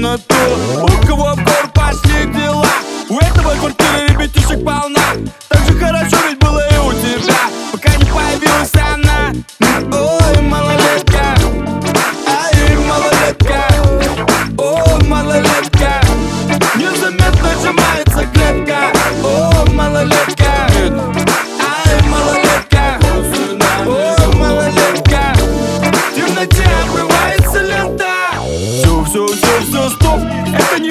[0.00, 0.34] темноту
[0.82, 1.36] У кого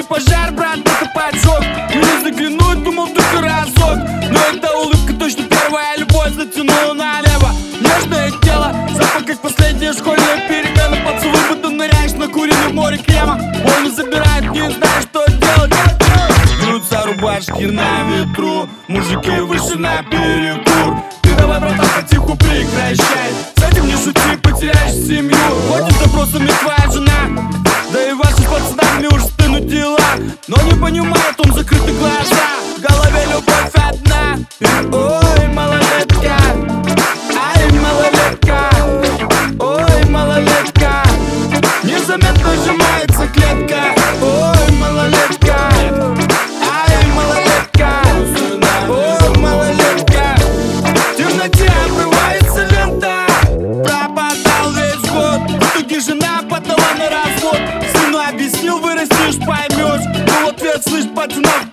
[0.00, 1.60] не пожар, брат, это поджог.
[1.94, 3.98] Мне заглянуть, думал только разок.
[4.30, 7.50] Но эта улыбка точно первая любовь затянула налево.
[7.80, 10.96] Нежное тело, запах как последняя школьная перемена.
[11.04, 13.38] Поцелуй, будто ныряешь на курином море крема.
[13.64, 15.72] Он забирает, не знаю, что делать.
[16.62, 18.68] Бьются рубашки на ветру.
[18.88, 21.02] Мужики вышли на перекур.
[21.22, 23.32] Ты давай, братан, потиху прекращай.
[23.56, 25.36] С этим не шути, потеряешь семью.
[25.68, 26.79] Ходит запросами твоя
[32.20, 32.49] That's right.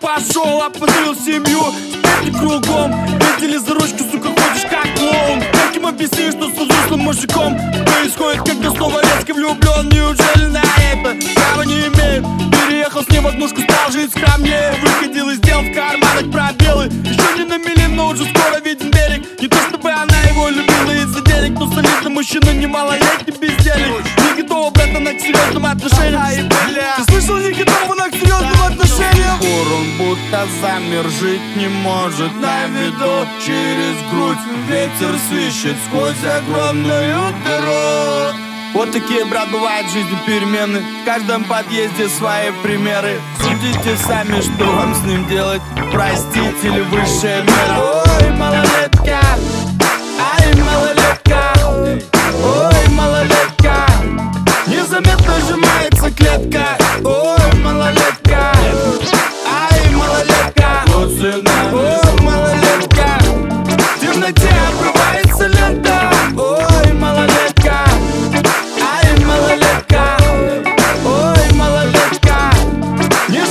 [0.07, 2.93] Пошел Опозорил семью, теперь ты кругом.
[3.19, 5.43] Видели за ручку, сука, ходишь как клоун.
[5.51, 9.89] Как им объяснишь, что с взрослым мужиком Происходит, когда снова резко влюблен.
[9.89, 15.29] Неужели на это права не имеет Переехал с ним в однушку, стал жить скромнее Выходил
[15.29, 16.85] из дел в карманах пробелы.
[16.85, 19.41] Еще не на мили, но уже скоро виден берег.
[19.41, 24.05] Не то чтобы она его любила из-за денег Но солидный мужчина, не малолетний бездельник.
[24.17, 26.49] Не готова, братана, к серьезным отношениям.
[26.97, 32.31] Ты слышал, не готова к серьезным отношениям Пор он будто замер, жить не может.
[32.35, 34.37] На виду через грудь
[34.67, 38.37] Ветер свищет сквозь огромную дыру.
[38.73, 40.83] Вот такие, брат, бывают в жизни перемены.
[41.01, 43.19] В каждом подъезде свои примеры.
[43.41, 45.61] Судите сами, что вам с ним делать.
[45.91, 48.03] Простите ли высшая мера?
[48.05, 49.16] Ой, малолетка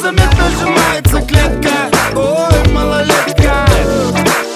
[0.06, 1.90] Незаметно сжимается клетка.
[2.14, 3.66] Ой, малолетка.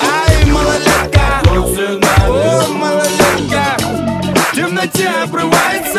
[0.00, 1.43] Ай, малолетка.
[2.28, 3.77] Ой, малолетка.
[3.81, 5.99] В темноте обрывается